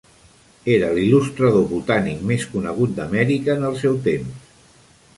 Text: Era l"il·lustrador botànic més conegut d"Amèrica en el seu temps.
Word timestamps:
Era 0.75 0.87
l"il·lustrador 0.93 1.69
botànic 1.75 2.25
més 2.33 2.49
conegut 2.57 2.99
d"Amèrica 3.01 3.57
en 3.61 3.71
el 3.73 3.81
seu 3.87 4.05
temps. 4.11 4.53